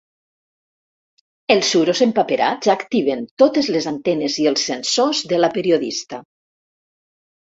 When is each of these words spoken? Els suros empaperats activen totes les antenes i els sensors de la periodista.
Els 1.55 1.67
suros 1.73 1.99
empaperats 2.05 2.71
activen 2.73 3.21
totes 3.43 3.69
les 3.75 3.87
antenes 3.91 4.39
i 4.45 4.47
els 4.53 4.63
sensors 4.71 5.21
de 5.35 5.39
la 5.43 5.51
periodista. 5.59 6.21